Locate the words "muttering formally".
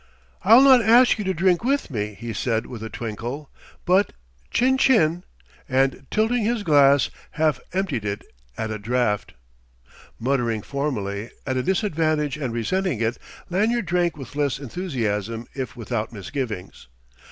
10.19-11.29